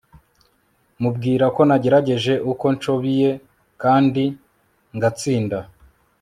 [1.01, 3.29] mubwira ko nagerageje uko nshobiye
[3.81, 4.23] kandi
[4.95, 5.57] ngatsinda